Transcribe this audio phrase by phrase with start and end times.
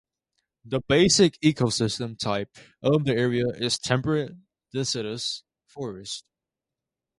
[0.65, 4.31] The basic ecosystem type of the area is temperate
[4.73, 6.25] deciduous forest.